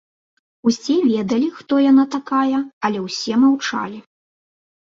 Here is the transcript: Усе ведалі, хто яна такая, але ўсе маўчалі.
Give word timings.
Усе 0.71 0.95
ведалі, 1.09 1.49
хто 1.59 1.73
яна 1.91 2.07
такая, 2.17 2.63
але 2.91 2.99
ўсе 3.07 3.33
маўчалі. 3.45 4.05